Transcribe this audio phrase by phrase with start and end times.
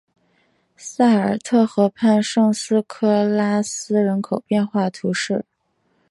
[0.75, 5.45] 萨尔特河畔圣斯科拉斯人口变化图示